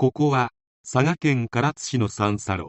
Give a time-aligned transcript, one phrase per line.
[0.00, 0.52] ここは
[0.88, 2.68] 佐賀県唐津市の三叉路。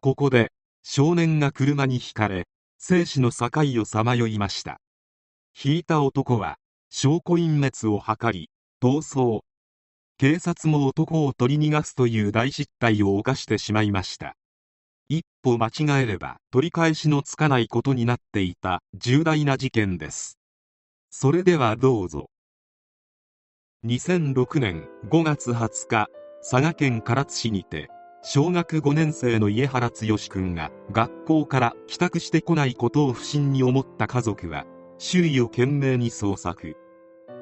[0.00, 0.52] ここで
[0.84, 2.46] 少年が車にひかれ
[2.78, 3.50] 生死の境
[3.82, 4.80] をさまよいました。
[5.60, 6.58] 引いた男は
[6.90, 9.42] 証拠隠滅を図り逃走。
[10.16, 14.36] 警察も男を取り逃がすという大失態を犯してしまいました。
[15.08, 20.38] 一歩間違えれば取り返しのつかないことになっていた重大な事件です。
[21.10, 22.30] それではどうぞ。
[23.84, 26.08] 2006年5月20日
[26.46, 27.88] 佐賀県唐津市にて
[28.22, 34.66] 小学5年生の家原剛君が学校から帰宅してこないことを不審に思った家族は
[34.98, 36.76] 周囲を懸命に捜索。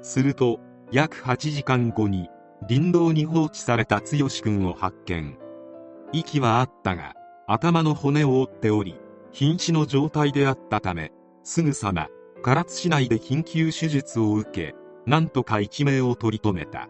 [0.00, 0.60] すると
[0.92, 2.30] 約8時間後に
[2.66, 5.36] 林道に放置された剛君を発見。
[6.14, 7.12] 息はあったが
[7.46, 8.98] 頭の骨を折っており
[9.30, 11.12] 瀕死の状態であったため
[11.42, 12.08] すぐさま
[12.42, 16.88] 唐津市内で緊急手術を受けなんとか一命を取り留めた。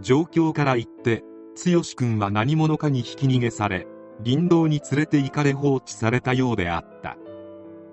[0.00, 1.22] 状況から言って
[1.56, 3.86] 剛君は何者かにひき逃げされ
[4.24, 7.16] 林道に連れて行かれ放置されたようであった。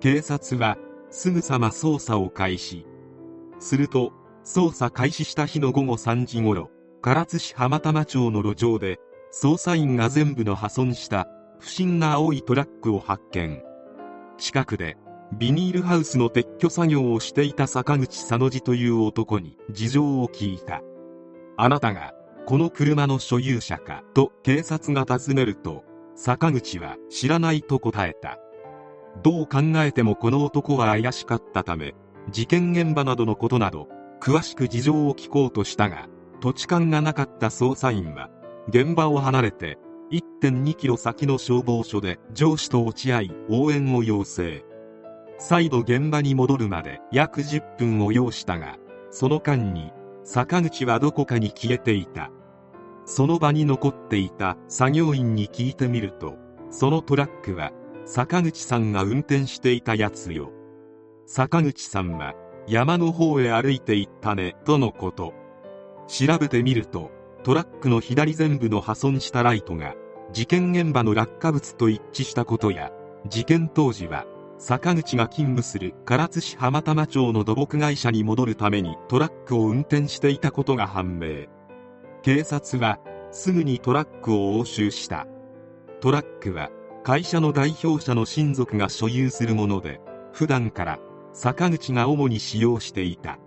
[0.00, 0.76] 警察は
[1.10, 2.86] すぐさま捜査を開始。
[3.58, 4.12] すると
[4.44, 6.70] 捜査開始した日の午後3時ごろ
[7.02, 9.00] 唐津市浜玉町の路上で
[9.32, 13.62] 捜査員が全部の破損した不審な青いトラックを発見。
[14.36, 14.96] 近くで
[15.36, 20.82] ビニールハウスの撤去作業をしていた坂口佐野次という男に事情を聞いた。
[21.56, 22.14] あなたが
[22.48, 24.02] この車の所有者か？
[24.14, 28.38] と警察が尋ねると坂口は知らないと答えた。
[29.22, 31.94] どう考えてもこの男は怪しかったため
[32.30, 33.86] 事件現場などのことなど
[34.18, 36.06] 詳しく事情を聞こうとしたが
[36.40, 38.30] 土地勘がなかった捜査員は
[38.68, 39.76] 現場を離れて
[40.10, 44.64] 1.2キロ先の消防署で上司と落ち合い応援を要請。
[45.36, 48.78] 再度現場に戻るまで約10分を要したが
[49.10, 49.92] その間に
[50.30, 52.30] 坂口はどこかに消えていた。
[53.06, 56.34] その場に残っていた作業員に聞いてみると
[56.68, 57.72] そのトラックは
[58.04, 60.52] 坂口さんが運転していたやつよ。
[61.24, 62.34] 坂口さんは
[62.66, 65.32] 山の方へ歩いて行ったねとのこと。
[66.06, 67.10] 調べてみると
[67.42, 69.94] トラックの左前部の破損したライトが
[70.34, 72.92] 事件現場の落下物と一致したことや
[73.26, 74.26] 事件当時は
[74.58, 81.46] 坂口が勤務する唐津市浜玉町の土木会社に戻るためにトラックを運転していたことが判明。
[82.22, 82.98] 警察は
[83.30, 85.26] すぐにトラックを押収した。
[86.00, 86.70] トラックは
[87.04, 90.00] 会社の代表者の親族が所有するもので
[90.32, 90.98] 普段から
[91.32, 93.38] 坂口が主に使用していた。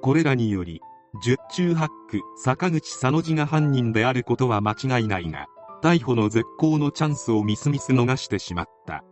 [0.00, 0.80] これらにより
[1.24, 5.46] 十中八九坂口佐野次が犯人であることは間違いないが
[5.82, 9.02] 逮捕の絶好のチャンスをみすみす逃してしまった。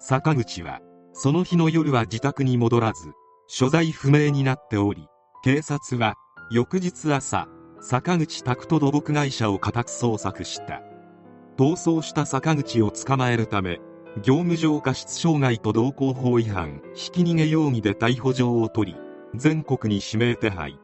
[0.00, 0.80] 坂口は
[1.12, 3.12] その日の夜は自宅に戻らず
[3.48, 5.08] 所在不明になっており
[5.42, 6.14] 警察は
[6.50, 7.48] 翌日朝
[7.80, 10.82] 坂口拓人土木会社を家宅捜索した。
[11.56, 13.80] 逃走した坂口を捕まえるため
[14.22, 18.98] 業務上過失傷害と道交法違反ひき逃げ容疑で逮捕状を取り
[19.34, 20.78] 全国に指名手配。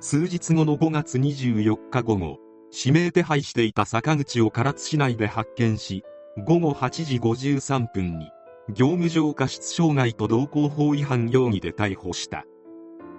[0.00, 2.38] 数日後の5月24日午後
[2.70, 6.04] 指名手配していた坂口を唐津市内で発見し
[6.44, 8.28] 午後8時53分に
[8.70, 12.44] 業務上過失傷害と道交法違反容疑で逮捕した。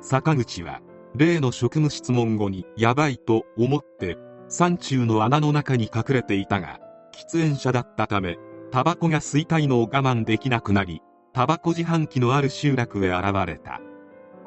[0.01, 0.81] 坂口は
[1.15, 4.17] 例の職務質問後にヤバいと思って
[4.49, 6.79] 山中の穴の中に隠れていたが
[7.13, 8.37] 喫煙者だったため
[8.71, 11.01] タバコが吸いたいのを我慢できなくなり
[11.31, 13.81] タバコ自販機のある集落へ現れた。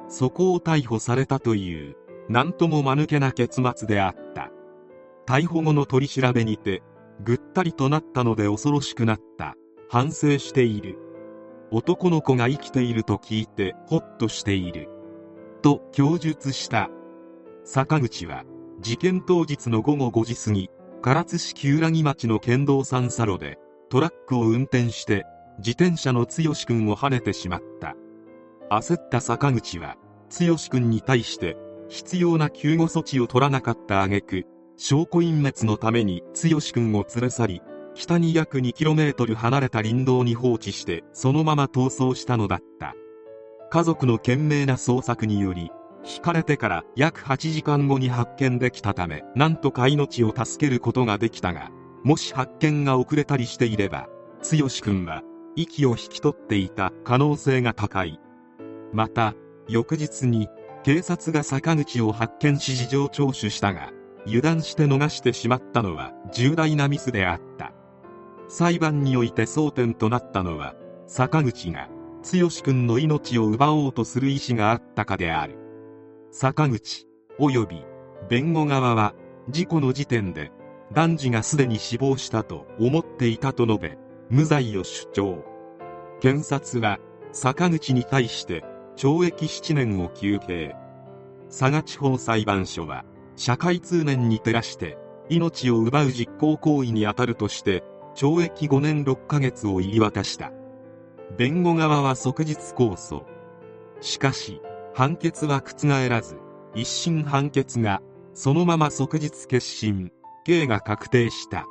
[0.08, 1.96] そこを逮捕されたという
[2.28, 4.50] 何とも間抜けな結末であった。
[5.26, 6.82] 逮捕後の取り調べにて
[7.22, 9.54] ぐったりとなったので恐ろしくなった。
[9.90, 10.98] 反省している。
[11.70, 14.88] 男の子が生きていると聞いてホッとしている。
[15.62, 16.90] と供述した。
[17.64, 18.44] 坂口は
[18.80, 20.70] 事件当日の午後5時過ぎ
[21.02, 23.58] 唐津市旧良木町の県道3差路で
[23.88, 25.24] トラックを運転して
[25.58, 27.96] 自転車の剛君をはねてしまった。
[28.70, 29.96] 焦った坂口は
[30.38, 31.56] 剛君に対して
[31.88, 34.44] 必要な救護措置を取らなかった挙句
[34.76, 37.62] 証拠隠滅のために剛君を連れ去り
[37.98, 42.94] 北に約 2km 離れた林道に放置してそのまま逃走したのだった。
[43.70, 45.72] 家族の懸命な捜索により
[46.04, 51.70] 引かれてから約8時間後に発見できたためなんとか命を助けることができたが
[52.04, 54.08] もし発見が遅れたりしていれば
[54.48, 55.22] 剛君は
[55.56, 58.20] 息を引き取っていた可能性が高い。
[58.92, 59.34] また
[59.68, 60.48] 翌日に
[60.84, 63.90] 警察が坂口を発見し事情聴取したが
[64.24, 67.72] 油断して逃してしまったのは重大なミスであった。
[68.48, 70.74] 裁判において争点となったのは
[71.06, 71.88] 坂口が
[72.22, 75.56] 剛君の命を奪おうとする意思があったかである。
[76.30, 77.06] 坂口
[77.38, 77.84] 及び
[78.28, 79.14] 弁護側は
[79.48, 80.50] 事故の時点で
[80.92, 83.98] 男児がすでに死亡したと思っていたと述べ
[84.30, 85.44] 無罪を主張。
[86.20, 86.98] 検察は
[87.32, 88.64] 坂口に対して
[88.96, 90.74] 懲役7年を求刑。
[91.48, 93.04] 佐賀地方裁判所は
[93.36, 94.98] 社会通念に照らして
[95.30, 97.84] 命を奪う実行行為に当たるとして
[98.18, 100.50] 懲役5年6ヶ月を言い渡した。
[101.36, 103.22] 弁護側は即日控訴。
[104.00, 104.60] しかし
[104.92, 106.36] 判決は覆らず
[106.74, 108.02] 一審判決が
[108.34, 110.10] そのまま即日決審。
[110.44, 111.66] 刑が確定した。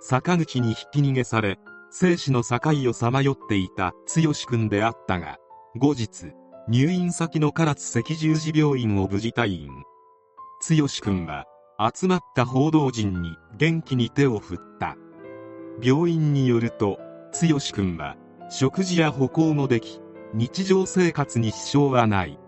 [0.00, 1.58] 坂口にひき逃げされ
[1.90, 2.58] 生死の境
[2.88, 5.38] をさまよっていた剛君であったが
[5.76, 6.32] 後日
[6.68, 9.68] 入院先の唐津赤十字病院を無事退院。
[10.70, 11.44] 剛君は
[11.94, 14.65] 集まった報道陣に元気に手を振った。
[15.82, 16.98] 病院によると
[17.32, 18.16] 剛君は
[18.50, 20.00] 食事や歩行もでき
[20.34, 22.38] 日常生活に支障はない。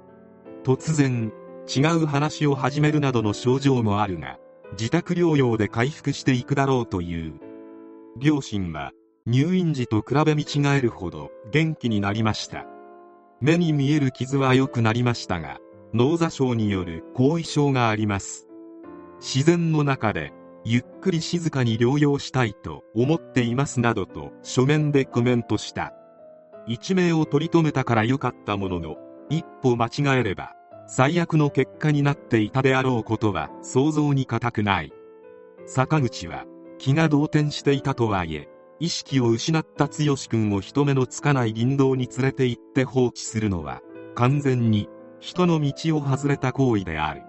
[0.65, 1.33] 突然
[1.67, 4.39] 違う話を始めるなどの症状もあるが
[4.73, 7.35] 自宅療養で回復していくだろうという。
[8.17, 8.93] 両親は
[9.27, 12.67] 入院時と比べ見違えるほど元気になりました。
[13.41, 15.59] 目に見える傷は良くなりましたが
[15.95, 18.49] 脳挫傷による後遺症があります。
[19.21, 20.33] 自然の中で
[20.70, 25.94] ゆっくり静かに療養したいと思っていますなどと書面でコメントした。
[26.67, 28.97] 一命を取り留めたから良かったものの
[29.31, 30.53] 一歩間違えれば
[30.87, 34.93] 最悪の結果になっていたであろうことは想像に難くない。
[35.65, 36.44] 坂口は
[36.76, 43.81] 気が動転していたとはいえ意識を失った剛君を人目のつかない林道に連れて行って放置するのは
[44.15, 47.23] 完全に人の道を外れた行為である。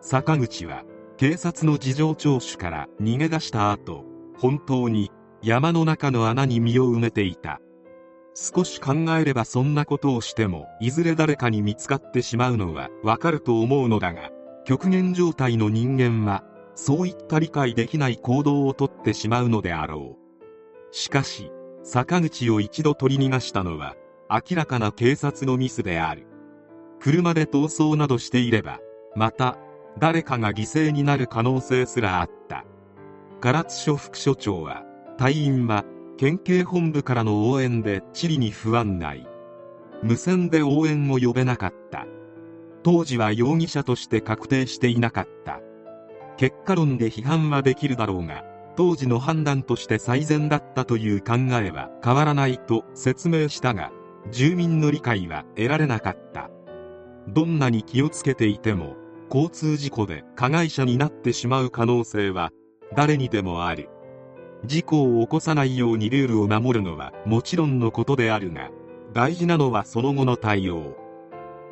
[0.00, 0.84] 坂口は
[1.20, 4.06] 警察の事情聴取から逃げ出した後
[4.38, 5.10] 本当に
[5.42, 7.60] 山の中の穴に身を埋めていた。
[8.34, 14.30] 少し考えればそんなことをしてもいずれ誰かに見つかってしまうのはわかると思うのだが
[14.64, 16.42] 極限状態の人間は
[16.74, 20.96] そういった理解できない行動をとってしまうのであろう。
[20.96, 23.94] しかし坂口を一度取り逃がしたのは
[24.30, 26.26] 明らかな警察のミスである。
[26.98, 28.80] 車で逃走などしていれば
[29.14, 29.58] また
[29.98, 32.64] 誰かが犠牲になる可能性すらあった。
[33.40, 34.84] 唐津署副署長は
[35.18, 35.84] 隊員は
[36.16, 39.26] 県警本部からの応援で地理に不安内
[40.02, 42.06] 無線で応援を呼べなかった。
[42.82, 45.60] 当時は容疑者として確定していなかった。
[46.38, 48.44] 結果論で批判はできるだろうが
[48.76, 53.90] 当時の判断として最善だったという考えは変わらないと説明したが
[54.30, 56.48] 住民の理解は得られなかった。
[57.28, 58.96] どんなに気をつけていても
[59.32, 62.50] 交通事故で加害者になってしまう可能性は
[62.96, 63.88] 誰にでもある
[64.64, 68.70] 事故を起こさないようにルールを守るのはもちろんのことであるが
[69.12, 70.96] 大事なのはその後の対応。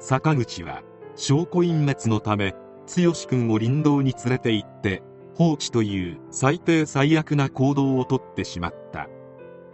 [0.00, 0.83] 坂口は
[1.17, 2.55] 証拠隠滅のため
[2.87, 5.03] 剛君を林道に連れて行って
[5.35, 9.09] 放置という最低最悪な行動をとってしまった。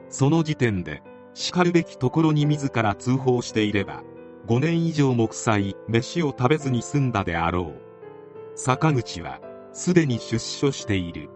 [0.09, 1.03] その時点で
[1.35, 4.03] しかるべきところに自ら通報していれば
[4.47, 7.81] 5年以上も臭い飯を食べずに済んだであろう。
[8.57, 9.41] 坂口は
[9.73, 11.31] すでに出所している。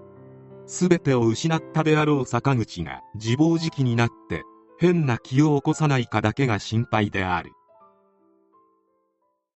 [0.66, 2.26] 全てを失ったであろう。
[2.26, 4.42] 坂口が自暴自棄になって
[4.78, 7.52] 変な気を起こさないかだけが心配である。